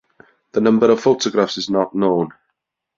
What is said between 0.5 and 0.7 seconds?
The